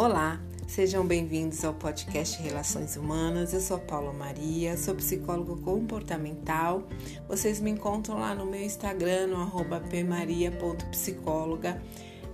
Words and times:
Olá, 0.00 0.40
sejam 0.66 1.04
bem-vindos 1.06 1.62
ao 1.62 1.74
podcast 1.74 2.40
Relações 2.42 2.96
Humanas. 2.96 3.52
Eu 3.52 3.60
sou 3.60 3.78
Paula 3.78 4.14
Maria, 4.14 4.74
sou 4.78 4.94
psicóloga 4.94 5.60
comportamental. 5.60 6.88
Vocês 7.28 7.60
me 7.60 7.70
encontram 7.70 8.18
lá 8.18 8.34
no 8.34 8.46
meu 8.46 8.62
Instagram, 8.62 9.26
no 9.26 9.46
pmaria.psicóloga. 9.90 11.82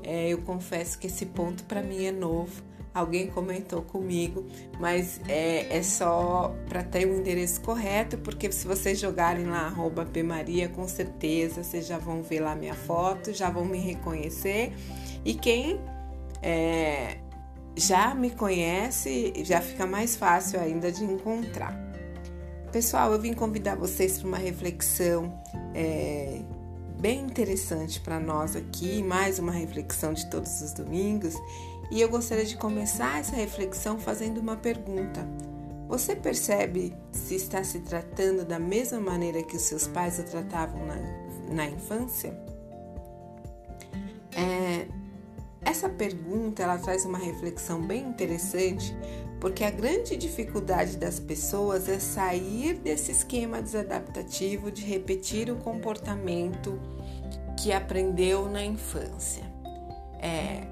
É, 0.05 0.29
eu 0.29 0.43
confesso 0.43 0.97
que 0.97 1.09
esse 1.09 1.27
ponto 1.27 1.65
para 1.65 1.83
mim 1.83 2.05
é 2.05 2.13
novo. 2.13 2.63
Alguém 2.95 3.27
comentou 3.27 3.83
comigo, 3.83 4.47
mas 4.79 5.21
é, 5.27 5.77
é 5.77 5.83
só 5.83 6.55
para 6.69 6.85
ter 6.85 7.05
o 7.05 7.19
endereço 7.19 7.61
correto, 7.63 8.17
porque 8.19 8.53
se 8.53 8.65
vocês 8.65 9.01
jogarem 9.01 9.47
lá 9.47 9.75
@pmaria, 10.13 10.69
com 10.69 10.87
certeza 10.87 11.65
vocês 11.65 11.85
já 11.85 11.99
vão 11.99 12.23
ver 12.23 12.39
lá 12.39 12.55
minha 12.55 12.75
foto, 12.75 13.33
já 13.33 13.51
vão 13.51 13.65
me 13.65 13.79
reconhecer. 13.79 14.73
E 15.25 15.35
quem 15.35 15.81
é, 16.41 17.26
já 17.77 18.15
me 18.15 18.31
conhece, 18.31 19.33
já 19.45 19.61
fica 19.61 19.87
mais 19.87 20.17
fácil 20.17 20.59
ainda 20.59 20.91
de 20.91 21.05
encontrar. 21.05 21.79
Pessoal, 22.73 23.13
eu 23.13 23.21
vim 23.21 23.35
convidar 23.35 23.77
vocês 23.77 24.19
para 24.19 24.29
uma 24.29 24.39
reflexão 24.39 25.39
é, 25.75 26.41
bem 26.99 27.21
interessante 27.21 28.01
para 28.01 28.19
nós 28.19 28.57
aqui, 28.57 29.03
mais 29.03 29.39
uma 29.39 29.53
reflexão 29.53 30.15
de 30.15 30.29
todos 30.31 30.63
os 30.63 30.73
domingos. 30.73 31.35
E 31.91 32.01
eu 32.01 32.09
gostaria 32.09 32.45
de 32.45 32.57
começar 32.57 33.21
essa 33.21 33.37
reflexão 33.37 33.99
fazendo 33.99 34.39
uma 34.39 34.57
pergunta. 34.57 35.27
Você 35.87 36.17
percebe 36.17 36.95
se 37.13 37.37
está 37.37 37.63
se 37.63 37.81
tratando 37.81 38.45
da 38.45 38.59
mesma 38.59 38.99
maneira 38.99 39.43
que 39.43 39.57
os 39.57 39.63
seus 39.63 39.87
pais 39.87 40.19
o 40.19 40.25
tratavam 40.25 40.85
na, 40.85 40.97
na 41.55 41.67
infância? 41.67 42.37
Essa 45.87 45.89
pergunta 45.89 46.63
ela 46.63 46.79
traz 46.79 47.05
uma 47.05 47.19
reflexão 47.19 47.81
bem 47.81 48.03
interessante, 48.03 48.95
porque 49.41 49.63
a 49.63 49.71
grande 49.71 50.17
dificuldade 50.17 50.97
das 50.97 51.21
pessoas 51.21 51.89
é 51.89 51.99
sair 52.01 52.75
desse 52.75 53.13
esquema 53.13 53.63
desadaptativo 53.63 54.71
de 54.71 54.85
repetir 54.85 55.51
o 55.51 55.57
comportamento 55.57 56.81
que 57.57 57.73
aprendeu 57.73 58.49
na 58.49 58.65
infância. 58.65 59.45
É, 60.21 60.67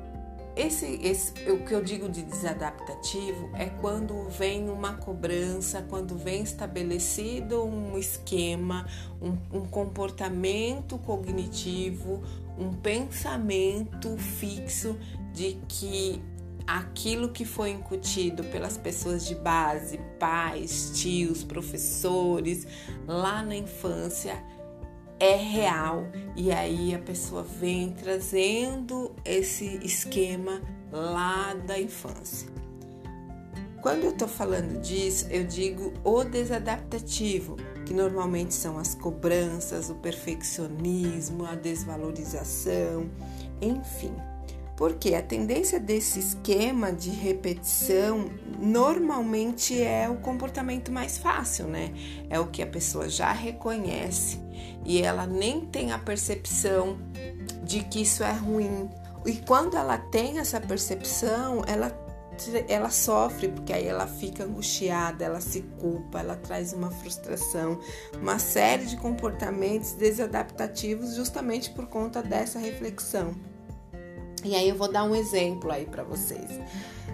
esse, 0.57 1.01
esse, 1.03 1.33
o 1.51 1.65
que 1.65 1.73
eu 1.75 1.83
digo 1.83 2.09
de 2.09 2.23
desadaptativo 2.23 3.51
é 3.55 3.67
quando 3.67 4.29
vem 4.29 4.69
uma 4.69 4.95
cobrança, 4.95 5.85
quando 5.89 6.17
vem 6.17 6.43
estabelecido 6.43 7.65
um 7.65 7.99
esquema, 7.99 8.87
um, 9.21 9.59
um 9.59 9.67
comportamento 9.67 10.97
cognitivo, 10.99 12.23
um 12.57 12.73
pensamento 12.73 14.17
fixo 14.17 14.97
de 15.33 15.59
que 15.67 16.23
aquilo 16.67 17.29
que 17.31 17.45
foi 17.45 17.71
incutido 17.71 18.43
pelas 18.45 18.77
pessoas 18.77 19.27
de 19.27 19.35
base, 19.35 19.99
pais, 20.19 20.93
tios, 20.95 21.45
professores, 21.45 22.67
lá 23.07 23.43
na 23.43 23.57
infância, 23.57 24.43
é 25.19 25.37
real 25.37 26.07
e 26.37 26.51
aí 26.51 26.95
a 26.95 26.99
pessoa 26.99 27.43
vem 27.43 27.93
trazendo 27.93 29.13
esse 29.25 29.79
esquema 29.83 30.61
lá 30.91 31.55
da 31.55 31.79
infância. 31.79 32.49
Quando 33.81 34.05
eu 34.05 34.11
estou 34.11 34.27
falando 34.27 34.81
disso, 34.81 35.27
eu 35.31 35.45
digo 35.45 35.93
o 36.03 36.25
desadaptativo, 36.25 37.57
que 37.85 37.93
normalmente 37.93 38.55
são 38.55 38.79
as 38.79 38.95
cobranças, 38.95 39.91
o 39.91 39.95
perfeccionismo, 39.97 41.45
a 41.45 41.55
desvalorização, 41.55 43.11
enfim. 43.61 44.15
Porque 44.75 45.15
a 45.15 45.23
tendência 45.23 45.79
desse 45.79 46.19
esquema 46.19 46.93
de 46.93 47.11
repetição 47.11 48.31
normalmente 48.59 49.81
é 49.81 50.09
o 50.09 50.17
comportamento 50.17 50.91
mais 50.91 51.19
fácil, 51.19 51.67
né? 51.67 51.93
É 52.31 52.41
o 52.41 52.47
que 52.47 52.63
a 52.63 52.67
pessoa 52.67 53.09
já 53.09 53.33
reconhece 53.33 54.44
e 54.85 55.03
ela 55.03 55.27
nem 55.27 55.63
tem 55.63 55.93
a 55.93 55.99
percepção 55.99 56.99
de 57.63 57.83
que 57.85 58.03
isso 58.03 58.23
é 58.23 58.33
ruim. 58.33 58.89
E 59.25 59.37
quando 59.37 59.77
ela 59.77 59.97
tem 59.97 60.39
essa 60.39 60.61
percepção, 60.61 61.63
ela 61.67 62.05
ela 62.69 62.91
sofre 62.91 63.49
porque 63.49 63.73
aí 63.73 63.87
ela 63.87 64.09
fica 64.09 64.45
angustiada, 64.45 65.25
ela 65.25 65.41
se 65.41 65.63
culpa, 65.81 66.19
ela 66.19 66.35
traz 66.35 66.73
uma 66.73 66.91
frustração, 66.91 67.79
uma 68.21 68.41
série 68.41 68.87
de 68.87 68.97
comportamentos 68.97 69.93
desadaptativos 69.93 71.15
justamente 71.15 71.71
por 71.71 71.87
conta 71.87 72.23
dessa 72.23 72.59
reflexão. 72.59 73.35
E 74.45 74.55
aí 74.55 74.69
eu 74.69 74.77
vou 74.77 74.91
dar 74.91 75.05
um 75.05 75.15
exemplo 75.15 75.71
aí 75.71 75.87
para 75.87 76.03
vocês. 76.03 76.51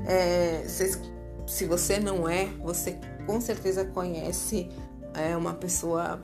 É, 0.06 0.62
vocês. 0.66 0.98
Se 1.47 1.66
você 1.66 1.98
não 1.98 2.28
é, 2.28 2.47
você 2.62 2.98
com 3.26 3.41
certeza 3.41 3.84
conhece 3.84 4.70
é, 5.14 5.36
uma 5.36 5.54
pessoa 5.54 6.20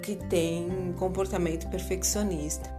que 0.00 0.16
tem 0.16 0.94
comportamento 0.98 1.68
perfeccionista. 1.68 2.70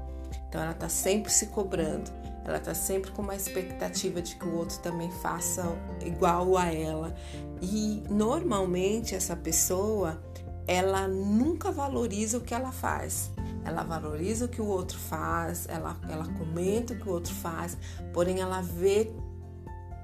Então 0.48 0.62
ela 0.62 0.74
tá 0.74 0.90
sempre 0.90 1.32
se 1.32 1.48
cobrando, 1.48 2.12
ela 2.46 2.60
tá 2.60 2.74
sempre 2.74 3.12
com 3.12 3.22
uma 3.22 3.36
expectativa 3.36 4.22
de 4.22 4.36
que 4.36 4.46
o 4.46 4.56
outro 4.56 4.80
também 4.80 5.10
faça 5.22 5.64
igual 6.06 6.58
a 6.58 6.74
ela. 6.74 7.16
E 7.62 8.04
normalmente 8.10 9.16
essa 9.16 9.36
pessoa, 9.36 10.22
ela 10.68 11.08
nunca 11.08 11.72
valoriza 11.72 12.38
o 12.38 12.42
que 12.42 12.54
ela 12.54 12.72
faz 12.72 13.32
ela 13.64 13.84
valoriza 13.84 14.46
o 14.46 14.48
que 14.48 14.62
o 14.62 14.66
outro 14.66 14.98
faz, 14.98 15.68
ela, 15.70 15.96
ela 16.10 16.28
comenta 16.34 16.94
o 16.94 16.98
que 16.98 17.08
o 17.08 17.12
outro 17.12 17.34
faz, 17.34 17.78
porém 18.14 18.40
ela 18.40 18.62
vê 18.62 19.12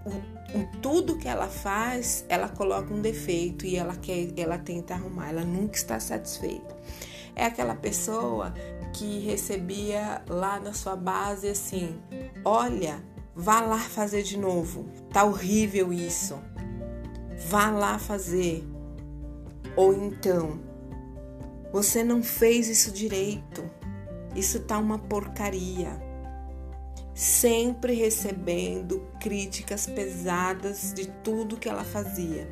o, 0.07 0.79
tudo 0.81 1.17
que 1.17 1.27
ela 1.27 1.47
faz, 1.47 2.25
ela 2.29 2.49
coloca 2.49 2.93
um 2.93 3.01
defeito 3.01 3.65
e 3.65 3.75
ela 3.75 3.95
quer, 3.95 4.29
ela 4.37 4.57
tenta 4.57 4.93
arrumar, 4.93 5.29
ela 5.29 5.43
nunca 5.43 5.75
está 5.75 5.99
satisfeita. 5.99 6.75
É 7.35 7.45
aquela 7.45 7.75
pessoa 7.75 8.53
que 8.93 9.19
recebia 9.19 10.21
lá 10.27 10.59
na 10.59 10.73
sua 10.73 10.95
base 10.95 11.47
assim: 11.47 11.99
olha, 12.43 13.03
vá 13.35 13.61
lá 13.61 13.79
fazer 13.79 14.23
de 14.23 14.37
novo, 14.37 14.85
tá 15.11 15.23
horrível 15.23 15.93
isso, 15.93 16.39
vá 17.49 17.69
lá 17.69 17.99
fazer. 17.99 18.67
Ou 19.75 19.93
então, 19.93 20.59
você 21.71 22.03
não 22.03 22.23
fez 22.23 22.67
isso 22.67 22.91
direito. 22.91 23.63
Isso 24.35 24.59
tá 24.61 24.77
uma 24.77 24.99
porcaria. 24.99 26.06
Sempre 27.17 27.95
recebendo 27.95 29.07
críticas 29.19 29.87
pesadas 29.87 30.93
de 30.93 31.07
tudo 31.23 31.57
que 31.57 31.67
ela 31.67 31.83
fazia. 31.83 32.47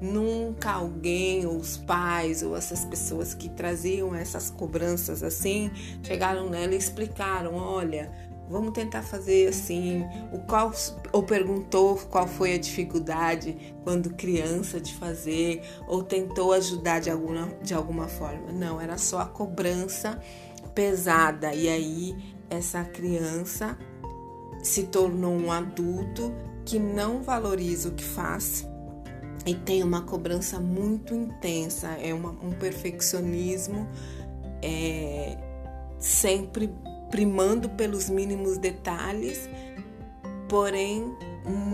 Nunca 0.00 0.70
alguém, 0.70 1.44
ou 1.44 1.58
os 1.58 1.76
pais, 1.76 2.42
ou 2.42 2.56
essas 2.56 2.82
pessoas 2.82 3.34
que 3.34 3.50
traziam 3.50 4.14
essas 4.14 4.48
cobranças 4.48 5.22
assim, 5.22 5.70
chegaram 6.02 6.48
nela 6.48 6.72
e 6.72 6.78
explicaram: 6.78 7.54
olha, 7.54 8.10
vamos 8.48 8.72
tentar 8.72 9.02
fazer 9.02 9.48
assim. 9.48 10.02
O 10.32 10.38
qual 10.38 10.72
ou 11.12 11.22
perguntou 11.22 11.98
qual 12.10 12.26
foi 12.26 12.54
a 12.54 12.58
dificuldade 12.58 13.74
quando 13.84 14.14
criança 14.14 14.80
de 14.80 14.94
fazer 14.94 15.60
ou 15.86 16.02
tentou 16.02 16.54
ajudar 16.54 17.00
de 17.00 17.10
alguma 17.10 17.48
de 17.62 17.74
alguma 17.74 18.08
forma. 18.08 18.50
Não, 18.50 18.80
era 18.80 18.96
só 18.96 19.18
a 19.18 19.26
cobrança 19.26 20.18
pesada 20.74 21.52
e 21.52 21.68
aí 21.68 22.39
essa 22.50 22.84
criança 22.84 23.78
se 24.62 24.84
tornou 24.84 25.32
um 25.32 25.50
adulto 25.50 26.34
que 26.66 26.78
não 26.78 27.22
valoriza 27.22 27.88
o 27.88 27.92
que 27.92 28.04
faz 28.04 28.68
e 29.46 29.54
tem 29.54 29.82
uma 29.82 30.02
cobrança 30.02 30.60
muito 30.60 31.14
intensa, 31.14 31.88
é 32.00 32.12
uma, 32.12 32.30
um 32.30 32.50
perfeccionismo 32.50 33.88
é, 34.62 35.38
sempre 35.98 36.70
primando 37.10 37.68
pelos 37.70 38.10
mínimos 38.10 38.58
detalhes, 38.58 39.48
porém 40.48 41.16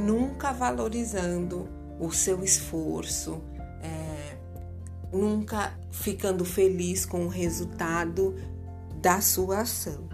nunca 0.07 0.53
valorizando 0.53 1.69
o 1.99 2.13
seu 2.13 2.45
esforço, 2.45 3.43
é, 3.83 4.37
nunca 5.13 5.77
ficando 5.91 6.45
feliz 6.45 7.05
com 7.05 7.27
o 7.27 7.29
resultado 7.29 8.35
da 9.03 9.21
sua 9.21 9.61
ação. 9.63 10.09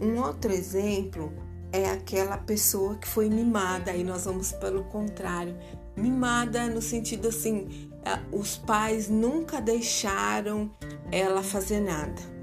Um 0.00 0.20
outro 0.20 0.52
exemplo 0.52 1.32
é 1.72 1.90
aquela 1.90 2.38
pessoa 2.38 2.96
que 2.96 3.08
foi 3.08 3.28
mimada, 3.28 3.90
aí 3.90 4.04
nós 4.04 4.24
vamos 4.24 4.52
pelo 4.52 4.84
contrário, 4.84 5.56
mimada 5.96 6.66
no 6.68 6.80
sentido 6.80 7.28
assim, 7.28 7.90
os 8.30 8.56
pais 8.56 9.08
nunca 9.08 9.60
deixaram 9.60 10.70
ela 11.10 11.42
fazer 11.42 11.80
nada 11.80 12.34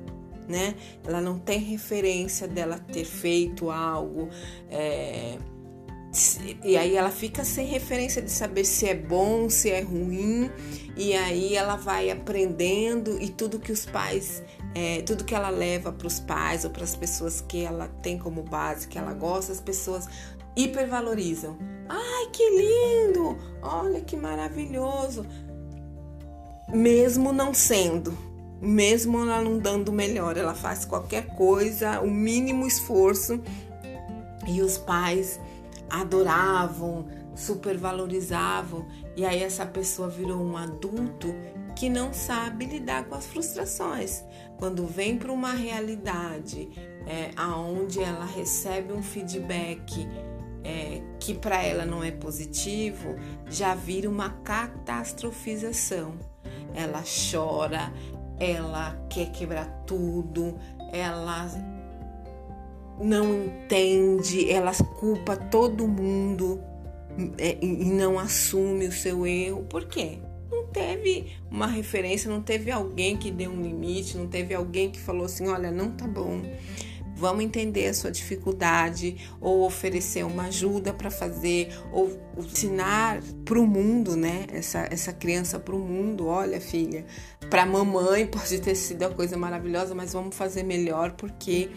né? 0.52 0.76
Ela 1.06 1.22
não 1.22 1.40
tem 1.40 1.60
referência 1.60 2.48
dela 2.48 2.78
ter 2.78 3.06
feito 3.06 3.72
algo. 3.72 4.30
É, 4.70 5.38
e 6.64 6.76
aí 6.76 6.96
ela 6.96 7.10
fica 7.10 7.44
sem 7.46 7.68
referência 7.68 8.22
de 8.22 8.30
saber 8.30 8.66
se 8.66 8.86
é 8.86 8.94
bom, 8.94 9.50
se 9.50 9.70
é 9.70 9.82
ruim, 9.82 10.52
e 10.98 11.14
aí 11.14 11.56
ela 11.56 11.78
vai 11.78 12.10
aprendendo 12.10 13.18
e 13.22 13.30
tudo 13.30 13.60
que 13.60 13.72
os 13.72 13.86
pais, 13.86 14.44
é, 14.76 15.02
tudo 15.04 15.24
que 15.24 15.34
ela 15.34 15.50
leva 15.50 15.92
para 15.92 16.08
os 16.08 16.20
pais 16.20 16.66
ou 16.66 16.72
para 16.72 16.84
as 16.84 16.96
pessoas 16.98 17.40
que 17.40 17.64
ela 17.64 17.88
tem 18.02 18.18
como 18.18 18.44
base, 18.44 18.90
que 18.90 18.98
ela 18.98 19.14
gosta, 19.14 19.54
as 19.54 19.62
pessoas 19.62 20.06
hipervalorizam. 20.54 21.58
Ai, 21.88 22.28
que 22.34 22.44
lindo! 22.50 23.38
Olha 23.62 24.02
que 24.02 24.18
maravilhoso! 24.18 25.26
Mesmo 26.74 27.32
não 27.32 27.54
sendo, 27.54 28.18
mesmo 28.62 29.20
ela 29.20 29.42
não 29.42 29.58
dando 29.60 29.94
melhor, 29.94 30.36
ela 30.36 30.54
faz 30.54 30.84
qualquer 30.84 31.26
coisa, 31.38 32.02
o 32.02 32.12
mínimo 32.12 32.68
esforço. 32.68 33.42
E 34.48 34.62
os 34.62 34.78
pais 34.78 35.40
adoravam, 35.92 37.08
supervalorizavam, 37.36 38.88
e 39.16 39.26
aí 39.26 39.44
essa 39.44 39.66
pessoa 39.66 40.08
virou 40.08 40.42
um 40.42 40.56
adulto 40.56 41.36
que 41.76 41.90
não 41.90 42.14
sabe 42.14 42.66
lidar 42.66 43.06
com 43.06 43.16
as 43.16 43.26
frustrações. 43.26 44.24
Quando 44.58 44.86
vem 44.86 45.18
para 45.18 45.32
uma 45.32 45.52
realidade 45.54 46.70
é, 47.08 47.32
aonde 47.36 48.02
ela 48.02 48.26
recebe 48.26 48.94
um 48.94 49.02
feedback 49.02 50.08
é, 50.64 51.02
que 51.20 51.34
para 51.34 51.64
ela 51.64 51.86
não 51.86 52.04
é 52.04 52.12
positivo, 52.12 53.16
já 53.50 53.74
vira 53.74 54.10
uma 54.10 54.30
catastrofização. 54.30 56.14
Ela 56.74 57.04
chora, 57.32 57.92
ela 58.40 58.96
quer 59.10 59.32
quebrar 59.32 59.66
tudo, 59.86 60.58
ela 60.92 61.48
não 63.04 63.46
entende, 63.46 64.50
ela 64.50 64.74
culpa 64.74 65.36
todo 65.36 65.88
mundo 65.88 66.62
é, 67.38 67.58
e 67.62 67.86
não 67.86 68.20
assume 68.20 68.88
o 68.88 68.92
seu 68.92 69.26
erro. 69.26 69.64
Por 69.64 69.86
quê? 69.86 70.20
Não 70.50 70.68
teve 70.68 71.34
uma 71.50 71.68
referência, 71.68 72.30
não 72.30 72.42
teve 72.42 72.72
alguém 72.72 73.18
que 73.18 73.32
deu 73.32 73.52
um 73.52 73.62
limite, 73.62 74.18
não 74.18 74.28
teve 74.28 74.54
alguém 74.54 74.90
que 74.92 75.00
falou 75.00 75.26
assim: 75.26 75.48
olha, 75.48 75.72
não 75.72 75.92
tá 75.92 76.08
bom. 76.08 76.42
Vamos 77.16 77.44
entender 77.44 77.86
a 77.86 77.94
sua 77.94 78.10
dificuldade, 78.10 79.16
ou 79.40 79.62
oferecer 79.62 80.26
uma 80.26 80.46
ajuda 80.46 80.92
para 80.92 81.12
fazer, 81.12 81.70
ou 81.92 82.20
ensinar 82.36 83.22
para 83.46 83.60
o 83.60 83.68
mundo, 83.68 84.16
né? 84.16 84.48
Essa, 84.52 84.88
essa 84.90 85.14
criança 85.14 85.60
para 85.60 85.76
o 85.76 85.80
mundo. 85.80 86.26
Olha, 86.26 86.60
filha, 86.60 87.06
para 87.48 87.64
mamãe 87.64 88.26
pode 88.26 88.60
ter 88.60 88.74
sido 88.74 89.04
a 89.04 89.10
coisa 89.10 89.38
maravilhosa, 89.38 89.94
mas 89.94 90.14
vamos 90.14 90.36
fazer 90.36 90.64
melhor 90.64 91.12
porque 91.12 91.70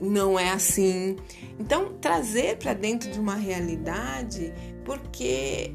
não 0.00 0.38
é 0.38 0.50
assim. 0.50 1.16
Então, 1.58 1.94
trazer 2.00 2.58
para 2.58 2.74
dentro 2.74 3.10
de 3.10 3.18
uma 3.18 3.34
realidade, 3.34 4.52
porque 4.84 5.74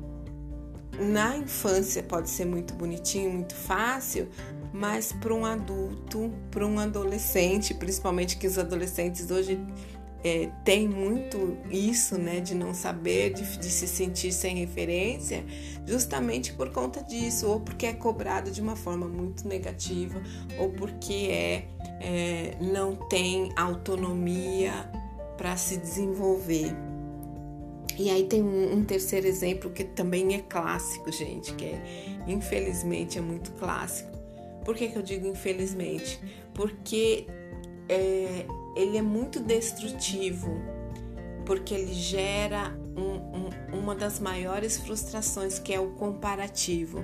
na 0.99 1.37
infância 1.37 2.03
pode 2.03 2.29
ser 2.29 2.45
muito 2.45 2.73
bonitinho, 2.73 3.31
muito 3.31 3.55
fácil, 3.55 4.27
mas 4.73 5.13
para 5.13 5.33
um 5.33 5.45
adulto, 5.45 6.31
para 6.51 6.65
um 6.65 6.79
adolescente, 6.79 7.73
principalmente 7.73 8.37
que 8.37 8.45
os 8.45 8.57
adolescentes 8.57 9.31
hoje 9.31 9.59
é, 10.23 10.49
têm 10.65 10.87
muito 10.87 11.57
isso, 11.71 12.17
né, 12.17 12.39
de 12.39 12.53
não 12.53 12.73
saber, 12.73 13.33
de, 13.33 13.57
de, 13.57 13.69
se 13.69 13.87
sentir 13.87 14.31
sem 14.31 14.55
referência, 14.57 15.45
justamente 15.85 16.53
por 16.53 16.71
conta 16.71 17.01
disso, 17.03 17.47
ou 17.47 17.59
porque 17.59 17.85
é 17.85 17.93
cobrado 17.93 18.51
de 18.51 18.61
uma 18.61 18.75
forma 18.75 19.07
muito 19.07 19.47
negativa, 19.47 20.21
ou 20.57 20.69
porque 20.69 21.29
é, 21.31 21.67
é 22.01 22.57
não 22.59 22.95
tem 22.95 23.51
autonomia 23.55 24.73
para 25.37 25.55
se 25.55 25.77
desenvolver. 25.77 26.75
E 27.97 28.09
aí 28.09 28.25
tem 28.25 28.41
um, 28.41 28.77
um, 28.77 28.83
terceiro 28.83 29.27
exemplo 29.27 29.69
que 29.69 29.83
também 29.83 30.33
é 30.35 30.39
clássico, 30.39 31.11
gente, 31.11 31.53
que 31.53 31.65
é, 31.65 31.81
infelizmente 32.27 33.17
é 33.17 33.21
muito 33.21 33.51
clássico. 33.53 34.09
Por 34.63 34.75
que, 34.75 34.89
que 34.89 34.97
eu 34.97 35.01
digo 35.01 35.27
infelizmente? 35.27 36.19
Porque 36.53 37.25
é, 37.89 38.45
ele 38.79 38.97
é 38.97 39.01
muito 39.01 39.41
destrutivo, 39.41 40.61
porque 41.45 41.73
ele 41.73 41.93
gera 41.93 42.73
um, 42.95 43.75
um, 43.75 43.79
uma 43.79 43.93
das 43.93 44.19
maiores 44.19 44.77
frustrações, 44.77 45.59
que 45.59 45.73
é 45.73 45.79
o 45.79 45.89
comparativo. 45.91 47.03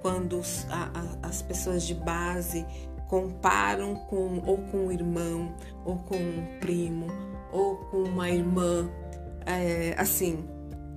Quando 0.00 0.40
a, 0.70 0.84
a, 1.24 1.28
as 1.28 1.42
pessoas 1.42 1.82
de 1.82 1.94
base 1.94 2.64
comparam 3.08 3.96
com 4.06 4.40
ou 4.46 4.58
com 4.70 4.86
um 4.86 4.92
irmão, 4.92 5.54
ou 5.84 5.96
com 5.96 6.16
um 6.16 6.58
primo, 6.60 7.06
ou 7.50 7.76
com 7.76 8.04
uma 8.04 8.30
irmã, 8.30 8.88
é, 9.44 9.94
assim, 9.98 10.44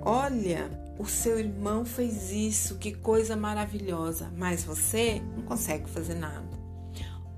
olha, 0.01 0.69
o 0.99 1.05
seu 1.05 1.39
irmão 1.39 1.83
fez 1.83 2.31
isso, 2.31 2.77
que 2.77 2.91
coisa 2.91 3.35
maravilhosa, 3.35 4.31
mas 4.37 4.63
você 4.63 5.19
não 5.35 5.43
consegue 5.43 5.89
fazer 5.89 6.13
nada. 6.13 6.50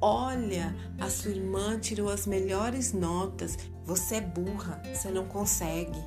Olha, 0.05 0.75
a 0.99 1.09
sua 1.09 1.31
irmã 1.31 1.79
tirou 1.79 2.09
as 2.09 2.27
melhores 2.27 2.91
notas, 2.91 3.57
você 3.85 4.15
é 4.15 4.21
burra, 4.21 4.81
você 4.93 5.09
não 5.09 5.25
consegue. 5.25 5.97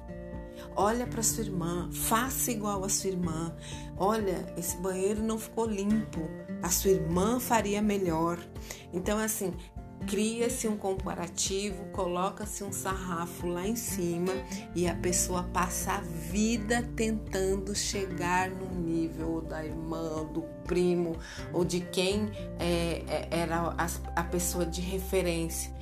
Olha 0.77 1.07
para 1.07 1.23
sua 1.23 1.45
irmã, 1.45 1.89
faça 1.91 2.51
igual 2.51 2.85
a 2.85 2.91
sua 2.91 3.09
irmã. 3.09 3.57
Olha, 3.97 4.53
esse 4.55 4.77
banheiro 4.77 5.23
não 5.23 5.39
ficou 5.39 5.65
limpo, 5.65 6.21
a 6.63 6.69
sua 6.69 6.91
irmã 6.91 7.41
faria 7.41 7.81
melhor. 7.81 8.39
Então, 8.93 9.19
assim, 9.19 9.55
cria-se 10.07 10.69
um 10.69 10.77
comparativo, 10.77 11.85
coloca-se 11.87 12.63
um 12.63 12.73
sarrafo 12.73 13.47
lá 13.47 13.67
em 13.67 13.77
cima 13.77 14.33
e 14.75 14.87
a 14.87 14.95
pessoa 14.95 15.43
passa 15.43 15.93
a 15.93 16.01
vida 16.01 16.89
tentando 16.95 17.75
chegar 17.75 18.51
no 18.51 18.69
nível 18.81 19.41
da 19.41 19.65
irmã, 19.65 20.25
do 20.33 20.43
primo 20.65 21.17
ou 21.53 21.65
de 21.65 21.81
quem 21.81 22.31
é, 22.59 23.03
é, 23.09 23.29
era 23.31 23.75
a, 23.77 23.87
a 24.15 24.25
pessoa 24.25 24.65
de 24.65 24.81
referência. 24.81 25.75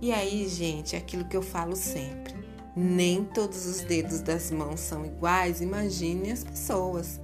E 0.00 0.12
aí, 0.12 0.48
gente, 0.48 0.94
é 0.94 0.98
aquilo 0.98 1.24
que 1.24 1.36
eu 1.36 1.42
falo 1.42 1.76
sempre. 1.76 2.34
Nem 2.74 3.24
todos 3.24 3.64
os 3.64 3.80
dedos 3.80 4.20
das 4.20 4.50
mãos 4.50 4.80
são 4.80 5.04
iguais, 5.06 5.62
imagine 5.62 6.30
as 6.30 6.44
pessoas. 6.44 7.20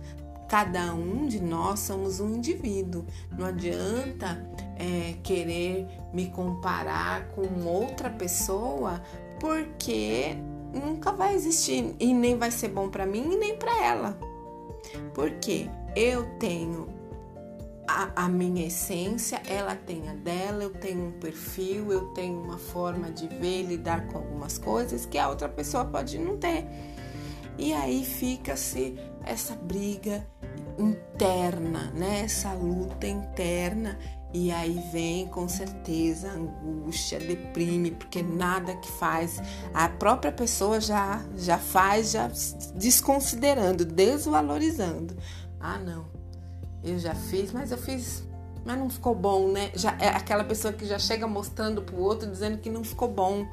Cada 0.53 0.93
um 0.93 1.27
de 1.27 1.41
nós 1.41 1.81
somos 1.81 2.21
um 2.21 2.35
indivíduo. 2.35 3.07
Não 3.39 3.47
adianta 3.47 4.47
é, 4.77 5.15
querer 5.23 5.89
me 6.13 6.27
comparar 6.27 7.29
com 7.29 7.65
outra 7.65 8.11
pessoa, 8.11 9.03
porque 9.41 10.37
nunca 10.75 11.11
vai 11.11 11.35
existir 11.35 11.97
e 11.99 12.13
nem 12.13 12.37
vai 12.37 12.51
ser 12.51 12.69
bom 12.69 12.91
para 12.91 13.07
mim 13.07 13.33
e 13.33 13.37
nem 13.39 13.57
para 13.57 13.83
ela. 13.83 14.19
Porque 15.15 15.71
eu 15.97 16.27
tenho 16.39 16.87
a, 17.89 18.25
a, 18.27 18.29
minha 18.29 18.67
essência, 18.67 19.41
ela 19.49 19.75
tem 19.75 20.07
a 20.11 20.13
dela, 20.13 20.65
eu 20.65 20.75
tenho 20.75 21.07
um 21.07 21.13
perfil, 21.13 21.91
eu 21.91 22.09
tenho 22.09 22.39
uma 22.39 22.59
forma 22.59 23.11
de 23.11 23.27
ver, 23.27 23.63
lidar 23.63 24.07
com 24.09 24.19
algumas 24.19 24.59
coisas 24.59 25.07
que 25.07 25.17
a 25.17 25.31
outra 25.31 25.49
pessoa 25.49 25.87
pode 25.87 26.19
não 26.19 26.37
ter. 26.37 26.67
E 27.57 27.73
aí 27.73 28.05
fica-se 28.05 28.99
essa 29.25 29.55
briga 29.55 30.27
interna, 30.79 31.91
né? 31.95 32.23
Essa 32.25 32.53
luta 32.53 33.07
interna. 33.07 33.99
E 34.35 34.51
aí 34.51 34.83
vem 34.91 35.27
com 35.27 35.47
certeza 35.47 36.31
angústia, 36.31 37.19
deprime, 37.19 37.91
porque 37.91 38.23
nada 38.23 38.75
que 38.77 38.91
faz, 38.91 39.39
a 39.75 39.91
própria 39.91 40.33
pessoa 40.33 40.81
já 40.81 41.23
já 41.37 41.59
faz, 41.59 42.13
já 42.13 42.31
desconsiderando, 42.75 43.85
desvalorizando. 43.85 45.15
Ah, 45.61 45.79
não. 45.79 46.07
Eu 46.83 46.99
já 46.99 47.15
fiz, 47.15 47.53
mas 47.53 47.71
eu 47.71 47.79
fiz 47.79 48.25
mas 48.65 48.79
não 48.79 48.89
ficou 48.89 49.15
bom, 49.15 49.49
né? 49.49 49.71
Já 49.75 49.97
é 49.99 50.09
aquela 50.09 50.45
pessoa 50.45 50.73
que 50.73 50.87
já 50.87 50.99
chega 50.99 51.27
mostrando 51.27 51.83
pro 51.83 51.97
outro 51.97 52.31
dizendo 52.31 52.59
que 52.59 52.71
não 52.71 52.85
ficou 52.85 53.09
bom. 53.09 53.47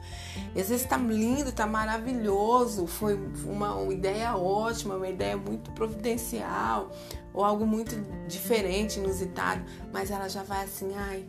E 0.55 0.61
às 0.61 0.69
vezes 0.69 0.85
tá 0.85 0.97
lindo, 0.97 1.51
tá 1.51 1.65
maravilhoso, 1.65 2.85
foi 2.85 3.19
uma, 3.45 3.75
uma 3.75 3.93
ideia 3.93 4.35
ótima, 4.35 4.95
uma 4.95 5.09
ideia 5.09 5.35
muito 5.35 5.71
providencial, 5.71 6.91
ou 7.33 7.43
algo 7.43 7.65
muito 7.65 7.95
diferente, 8.27 8.99
inusitado, 8.99 9.63
mas 9.91 10.11
ela 10.11 10.27
já 10.27 10.43
vai 10.43 10.63
assim, 10.63 10.93
ai, 10.95 11.25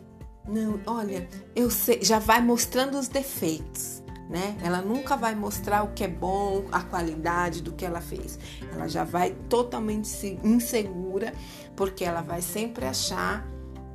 não, 0.47 0.79
olha, 0.85 1.27
eu 1.55 1.69
sei, 1.69 1.99
já 2.01 2.19
vai 2.19 2.41
mostrando 2.41 2.97
os 2.97 3.07
defeitos. 3.07 4.01
Né? 4.29 4.57
Ela 4.63 4.81
nunca 4.81 5.17
vai 5.17 5.35
mostrar 5.35 5.83
o 5.83 5.89
que 5.89 6.05
é 6.05 6.07
bom, 6.07 6.63
a 6.71 6.81
qualidade 6.81 7.61
do 7.61 7.73
que 7.73 7.83
ela 7.83 7.99
fez. 7.99 8.39
Ela 8.71 8.87
já 8.87 9.03
vai 9.03 9.31
totalmente 9.49 10.39
insegura, 10.41 11.33
porque 11.75 12.05
ela 12.05 12.21
vai 12.21 12.41
sempre 12.41 12.85
achar 12.85 13.45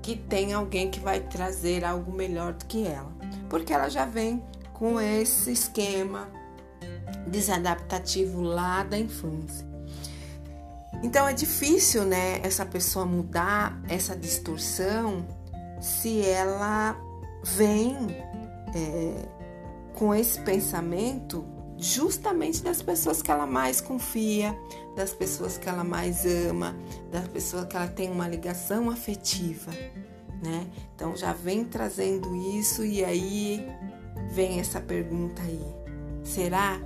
que 0.06 0.14
tem 0.14 0.52
alguém 0.52 0.88
que 0.88 1.00
vai 1.00 1.18
trazer 1.18 1.84
algo 1.84 2.12
melhor 2.12 2.52
do 2.52 2.64
que 2.66 2.86
ela, 2.86 3.10
porque 3.50 3.72
ela 3.72 3.88
já 3.88 4.04
vem 4.04 4.40
com 4.72 5.00
esse 5.00 5.50
esquema 5.50 6.28
desadaptativo 7.26 8.40
lá 8.40 8.84
da 8.84 8.96
infância. 8.96 9.66
Então 11.02 11.26
é 11.26 11.32
difícil, 11.32 12.04
né, 12.04 12.38
essa 12.44 12.64
pessoa 12.64 13.04
mudar 13.04 13.82
essa 13.88 14.14
distorção 14.14 15.26
se 15.80 16.24
ela 16.24 16.96
vem 17.42 17.96
é, 18.76 19.28
com 19.92 20.14
esse 20.14 20.40
pensamento 20.42 21.44
justamente 21.78 22.62
das 22.62 22.80
pessoas 22.80 23.20
que 23.22 23.30
ela 23.32 23.44
mais 23.44 23.80
confia, 23.80 24.56
das 24.96 25.12
pessoas 25.12 25.58
que 25.58 25.68
ela 25.68 25.84
mais 25.84 26.24
ama, 26.24 26.74
das 27.12 27.28
pessoas 27.28 27.66
que 27.66 27.76
ela 27.76 27.86
tem 27.86 28.10
uma 28.10 28.26
ligação 28.26 28.90
afetiva, 28.90 29.70
né? 30.42 30.66
Então 30.94 31.14
já 31.14 31.32
vem 31.34 31.64
trazendo 31.64 32.34
isso 32.34 32.84
e 32.84 33.04
aí 33.04 33.64
vem 34.30 34.58
essa 34.58 34.80
pergunta 34.80 35.42
aí: 35.42 35.64
será 36.24 36.80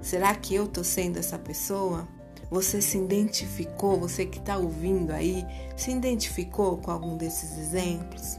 Será 0.00 0.34
que 0.34 0.54
eu 0.54 0.68
tô 0.68 0.84
sendo 0.84 1.18
essa 1.18 1.38
pessoa? 1.38 2.06
Você 2.50 2.82
se 2.82 2.98
identificou, 2.98 3.98
você 3.98 4.26
que 4.26 4.38
está 4.38 4.58
ouvindo 4.58 5.12
aí, 5.12 5.46
se 5.78 5.90
identificou 5.90 6.76
com 6.76 6.90
algum 6.90 7.16
desses 7.16 7.56
exemplos? 7.56 8.38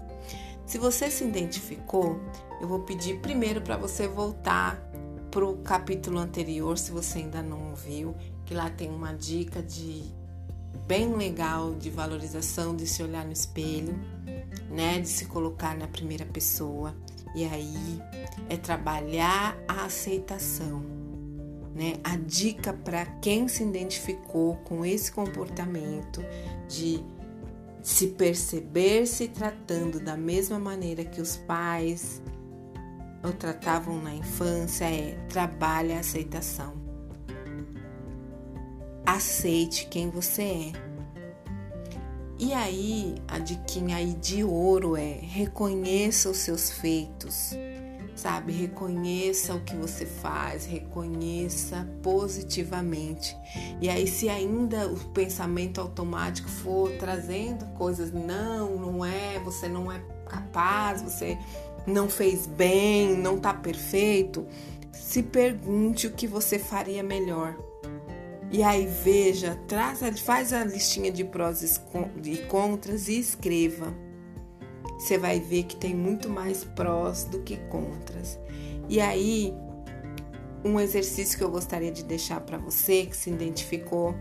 Se 0.63 0.77
você 0.77 1.09
se 1.09 1.23
identificou, 1.23 2.19
eu 2.61 2.67
vou 2.67 2.81
pedir 2.81 3.19
primeiro 3.19 3.61
para 3.61 3.77
você 3.77 4.07
voltar 4.07 4.79
para 5.31 5.43
o 5.43 5.57
capítulo 5.57 6.19
anterior, 6.19 6.77
se 6.77 6.91
você 6.91 7.17
ainda 7.17 7.41
não 7.41 7.71
ouviu, 7.71 8.15
que 8.45 8.53
lá 8.53 8.69
tem 8.69 8.89
uma 8.89 9.13
dica 9.13 9.61
de 9.61 10.03
bem 10.87 11.13
legal 11.15 11.73
de 11.73 11.89
valorização, 11.89 12.75
de 12.75 12.85
se 12.85 13.01
olhar 13.01 13.25
no 13.25 13.33
espelho, 13.33 13.99
né, 14.69 14.99
de 14.99 15.07
se 15.07 15.25
colocar 15.25 15.75
na 15.75 15.87
primeira 15.87 16.25
pessoa. 16.25 16.95
E 17.35 17.43
aí 17.43 18.01
é 18.49 18.55
trabalhar 18.55 19.57
a 19.67 19.85
aceitação, 19.85 20.81
né? 21.73 21.95
A 22.01 22.15
dica 22.15 22.71
para 22.71 23.05
quem 23.05 23.47
se 23.49 23.61
identificou 23.61 24.55
com 24.57 24.85
esse 24.85 25.11
comportamento 25.11 26.23
de 26.69 27.03
se 27.81 28.07
perceber 28.07 29.05
se 29.05 29.27
tratando 29.27 29.99
da 29.99 30.15
mesma 30.15 30.57
maneira 30.57 31.03
que 31.03 31.19
os 31.19 31.35
pais 31.35 32.21
o 33.21 33.33
tratavam 33.33 34.01
na 34.01 34.13
infância 34.13 34.85
é 34.85 35.15
trabalhe 35.27 35.93
a 35.93 35.99
aceitação. 35.99 36.84
Aceite 39.05 39.85
quem 39.85 40.09
você 40.09 40.41
é. 40.41 40.95
E 42.37 42.53
aí, 42.53 43.15
a 43.27 43.39
diquinha 43.39 43.97
aí 43.97 44.13
de 44.13 44.43
ouro 44.43 44.97
é 44.97 45.19
reconheça 45.21 46.29
os 46.29 46.37
seus 46.37 46.69
feitos, 46.69 47.51
sabe? 48.13 48.51
Reconheça 48.51 49.53
o 49.53 49.61
que 49.61 49.75
você 49.75 50.05
faz, 50.05 50.65
reconheça 50.65 51.87
positivamente. 52.03 53.37
E 53.79 53.87
aí, 53.87 54.05
se 54.05 54.27
ainda 54.27 54.87
o 54.87 54.97
pensamento 55.11 55.79
automático 55.79 56.49
for 56.49 56.91
trazendo 56.97 57.65
coisas, 57.77 58.11
não, 58.11 58.75
não 58.75 59.05
é, 59.05 59.39
você 59.39 59.69
não 59.69 59.89
é 59.89 60.01
capaz, 60.27 61.01
você 61.01 61.37
não 61.87 62.09
fez 62.09 62.47
bem, 62.47 63.15
não 63.15 63.37
tá 63.37 63.53
perfeito, 63.53 64.45
se 64.91 65.23
pergunte 65.23 66.07
o 66.07 66.11
que 66.11 66.27
você 66.27 66.59
faria 66.59 67.03
melhor. 67.03 67.55
E 68.51 68.63
aí 68.63 68.85
veja, 68.85 69.59
traz, 69.67 69.99
faz 70.19 70.53
a 70.53 70.63
listinha 70.63 71.11
de 71.11 71.23
prós 71.23 71.79
e 72.23 72.37
contras 72.47 73.07
e 73.07 73.19
escreva. 73.19 73.93
Você 74.97 75.17
vai 75.17 75.39
ver 75.39 75.63
que 75.63 75.75
tem 75.75 75.93
muito 75.93 76.29
mais 76.29 76.63
prós 76.63 77.25
do 77.25 77.41
que 77.41 77.57
contras. 77.69 78.39
E 78.87 79.01
aí, 79.01 79.53
um 80.63 80.79
exercício 80.79 81.37
que 81.37 81.43
eu 81.43 81.51
gostaria 81.51 81.91
de 81.91 82.03
deixar 82.03 82.39
para 82.41 82.57
você 82.57 83.05
que 83.05 83.17
se 83.17 83.29
identificou 83.29 84.15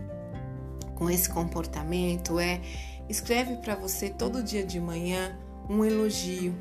com 0.95 1.09
esse 1.09 1.29
comportamento 1.29 2.39
é 2.39 2.61
escreve 3.07 3.57
para 3.57 3.75
você 3.75 4.09
todo 4.09 4.41
dia 4.41 4.65
de 4.65 4.79
manhã 4.79 5.37
um 5.69 5.85
elogio 5.85 6.53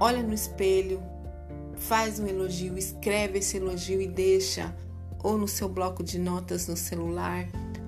olha 0.00 0.22
no 0.22 0.32
espelho, 0.32 1.02
faz 1.74 2.20
um 2.20 2.26
elogio, 2.26 2.76
escreve 2.78 3.38
esse 3.38 3.56
elogio 3.56 4.00
e 4.00 4.06
deixa 4.06 4.74
ou 5.22 5.36
no 5.36 5.48
seu 5.48 5.68
bloco 5.68 6.02
de 6.02 6.18
notas 6.18 6.66
no 6.66 6.76
celular, 6.76 7.46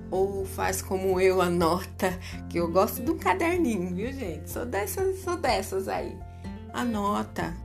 ou 0.09 0.45
faz 0.45 0.81
como 0.81 1.19
eu, 1.19 1.41
anota, 1.41 2.19
que 2.49 2.57
eu 2.57 2.69
gosto 2.69 3.01
de 3.01 3.09
um 3.11 3.17
caderninho, 3.17 3.95
viu, 3.95 4.11
gente? 4.11 4.49
Sou 4.49 4.65
dessas, 4.65 5.19
sou 5.19 5.37
dessas 5.37 5.87
aí. 5.87 6.17
Anota, 6.73 7.55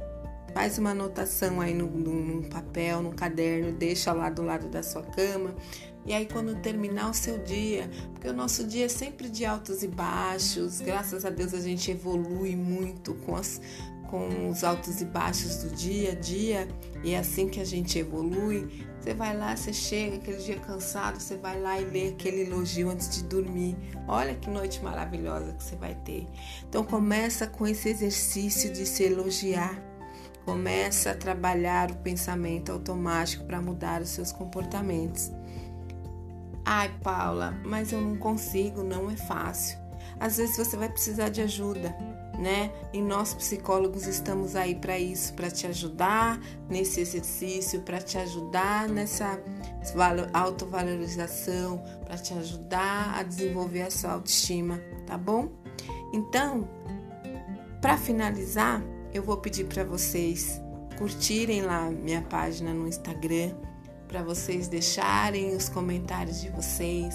faz 0.55 0.79
uma 0.79 0.91
anotação 0.91 1.61
aí 1.61 1.75
no, 1.75 1.87
num 1.87 2.43
papel, 2.43 3.03
num 3.03 3.13
caderno, 3.13 3.73
deixa 3.73 4.13
lá 4.13 4.31
do 4.31 4.43
lado 4.43 4.69
da 4.69 4.83
sua 4.83 5.03
cama. 5.03 5.55
E 6.07 6.13
aí, 6.13 6.25
quando 6.25 6.55
terminar 6.61 7.11
o 7.11 7.15
seu 7.15 7.37
dia, 7.39 7.91
porque 8.13 8.29
o 8.29 8.33
nosso 8.33 8.65
dia 8.65 8.87
é 8.87 8.89
sempre 8.89 9.29
de 9.29 9.45
altos 9.45 9.83
e 9.83 9.89
baixos, 9.89 10.81
graças 10.81 11.25
a 11.25 11.31
Deus 11.31 11.53
a 11.53 11.61
gente 11.61 11.91
evolui 11.91 12.55
muito 12.55 13.13
com 13.27 13.35
as, 13.35 13.61
com 14.11 14.49
os 14.49 14.65
altos 14.65 15.01
e 15.01 15.05
baixos 15.05 15.63
do 15.63 15.75
dia 15.75 16.13
a 16.13 16.15
dia, 16.15 16.69
e 17.03 17.13
é 17.13 17.19
assim 17.19 17.49
que 17.49 17.61
a 17.61 17.65
gente 17.65 17.99
evolui. 17.99 18.87
Você 19.01 19.15
vai 19.15 19.37
lá, 19.37 19.57
você 19.57 19.73
chega 19.73 20.17
aquele 20.17 20.39
dia 20.39 20.59
cansado, 20.59 21.21
você 21.21 21.37
vai 21.37 21.61
lá 21.61 21.81
e 21.81 21.85
lê 21.85 22.09
aquele 22.09 22.43
elogio 22.43 22.91
antes 22.91 23.09
de 23.09 23.23
dormir. 23.25 23.77
Olha 24.09 24.35
que 24.35 24.51
noite 24.51 24.83
maravilhosa 24.83 25.53
que 25.53 25.63
você 25.63 25.77
vai 25.77 25.95
ter. 25.95 26.27
Então 26.69 26.83
começa 26.83 27.47
com 27.47 27.67
esse 27.67 27.89
exercício 27.89 28.73
de 28.73 28.85
se 28.85 29.05
elogiar. 29.05 29.81
Começa 30.45 31.13
a 31.13 31.15
trabalhar 31.15 31.91
o 31.91 31.97
pensamento 31.97 32.73
automático 32.73 33.45
para 33.45 33.61
mudar 33.61 34.03
os 34.03 34.09
seus 34.09 34.33
comportamentos. 34.33 35.31
Ai, 36.65 36.93
Paula, 37.01 37.57
mas 37.65 37.93
eu 37.93 38.01
não 38.01 38.17
consigo, 38.17 38.83
não 38.83 39.09
é 39.09 39.17
fácil. 39.17 39.79
Às 40.19 40.39
vezes 40.39 40.57
você 40.57 40.77
vai 40.77 40.89
precisar 40.89 41.29
de 41.29 41.43
ajuda 41.43 41.95
né? 42.39 42.71
E 42.93 43.01
nós 43.01 43.35
psicólogos 43.35 44.07
estamos 44.07 44.55
aí 44.55 44.75
para 44.75 44.99
isso, 44.99 45.33
para 45.35 45.51
te 45.51 45.67
ajudar 45.67 46.41
nesse 46.69 47.01
exercício, 47.01 47.81
para 47.83 47.99
te 48.01 48.19
ajudar 48.19 48.89
nessa 48.89 49.41
autovalorização, 50.33 51.83
para 52.05 52.17
te 52.17 52.35
ajudar 52.35 53.19
a 53.19 53.23
desenvolver 53.23 53.83
a 53.83 53.91
sua 53.91 54.13
autoestima, 54.13 54.81
tá 55.07 55.17
bom? 55.17 55.49
Então, 56.13 56.69
para 57.81 57.97
finalizar, 57.97 58.83
eu 59.13 59.23
vou 59.23 59.37
pedir 59.39 59.65
para 59.65 59.85
vocês 59.85 60.61
curtirem 60.99 61.63
lá 61.63 61.91
minha 61.91 62.23
página 62.23 62.73
no 62.73 62.89
Instagram, 62.89 63.55
para 64.09 64.23
vocês 64.23 64.69
deixarem 64.69 65.55
os 65.55 65.69
comentários 65.69 66.41
de 66.41 66.49
vocês. 66.51 67.15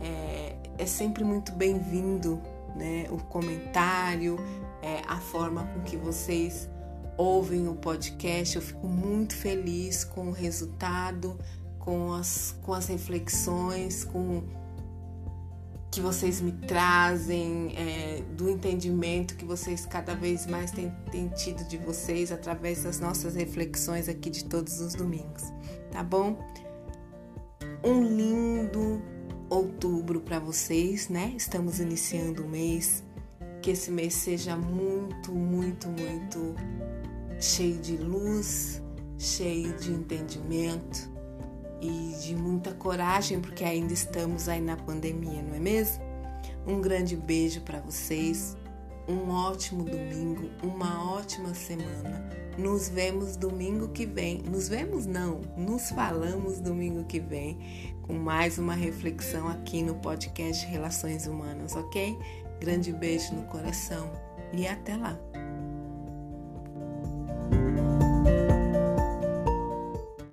É, 0.00 0.56
é 0.78 0.86
sempre 0.86 1.24
muito 1.24 1.52
bem-vindo 1.52 2.42
né, 2.74 3.06
o 3.10 3.16
comentário, 3.16 4.36
é, 4.82 5.02
a 5.06 5.18
forma 5.18 5.64
com 5.66 5.80
que 5.82 5.96
vocês 5.96 6.68
ouvem 7.16 7.68
o 7.68 7.74
podcast. 7.74 8.56
Eu 8.56 8.62
fico 8.62 8.86
muito 8.86 9.34
feliz 9.34 10.04
com 10.04 10.28
o 10.28 10.32
resultado, 10.32 11.38
com 11.78 12.12
as, 12.12 12.56
com 12.62 12.72
as 12.72 12.86
reflexões, 12.86 14.04
com 14.04 14.42
que 15.90 16.00
vocês 16.00 16.40
me 16.40 16.50
trazem, 16.50 17.72
é, 17.76 18.22
do 18.36 18.50
entendimento 18.50 19.36
que 19.36 19.44
vocês 19.44 19.86
cada 19.86 20.12
vez 20.12 20.44
mais 20.44 20.72
têm, 20.72 20.92
têm 21.12 21.28
tido 21.28 21.62
de 21.68 21.78
vocês 21.78 22.32
através 22.32 22.82
das 22.82 22.98
nossas 22.98 23.36
reflexões 23.36 24.08
aqui 24.08 24.28
de 24.28 24.44
todos 24.44 24.80
os 24.80 24.94
domingos, 24.94 25.44
tá 25.92 26.02
bom? 26.02 26.36
Um 27.84 28.02
lindo 28.02 29.00
outubro 29.48 30.20
para 30.20 30.38
vocês, 30.38 31.08
né? 31.08 31.32
Estamos 31.36 31.80
iniciando 31.80 32.44
o 32.44 32.48
mês. 32.48 33.02
Que 33.62 33.70
esse 33.70 33.90
mês 33.90 34.14
seja 34.14 34.56
muito, 34.56 35.32
muito, 35.32 35.88
muito 35.88 36.54
cheio 37.40 37.78
de 37.78 37.96
luz, 37.96 38.82
cheio 39.18 39.74
de 39.78 39.90
entendimento 39.90 41.10
e 41.80 42.14
de 42.22 42.34
muita 42.34 42.72
coragem, 42.74 43.40
porque 43.40 43.64
ainda 43.64 43.92
estamos 43.92 44.48
aí 44.48 44.60
na 44.60 44.76
pandemia, 44.76 45.42
não 45.42 45.54
é 45.54 45.60
mesmo? 45.60 46.02
Um 46.66 46.80
grande 46.80 47.16
beijo 47.16 47.60
para 47.62 47.80
vocês, 47.80 48.56
um 49.08 49.30
ótimo 49.30 49.84
domingo, 49.84 50.48
uma 50.62 51.12
ótima 51.12 51.54
semana. 51.54 52.30
Nos 52.56 52.88
vemos 52.88 53.36
domingo 53.36 53.88
que 53.88 54.06
vem. 54.06 54.42
Nos 54.42 54.68
vemos 54.68 55.06
não, 55.06 55.40
nos 55.56 55.90
falamos 55.90 56.60
domingo 56.60 57.04
que 57.04 57.18
vem 57.18 57.93
com 58.06 58.14
mais 58.14 58.58
uma 58.58 58.74
reflexão 58.74 59.48
aqui 59.48 59.82
no 59.82 59.94
podcast 59.94 60.66
Relações 60.66 61.26
Humanas, 61.26 61.74
ok? 61.74 62.18
Grande 62.60 62.92
beijo 62.92 63.34
no 63.34 63.44
coração 63.44 64.10
e 64.52 64.66
até 64.66 64.94
lá! 64.94 65.18